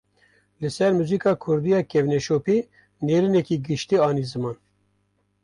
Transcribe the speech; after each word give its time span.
Li 0.61 0.69
ser 0.77 0.89
muzika 0.99 1.29
Kurdî 1.43 1.69
ya 1.75 1.81
kevneşopî, 1.91 2.57
nêrîneke 3.05 3.55
giştî 3.67 3.97
anî 4.07 4.25
ziman 4.31 4.57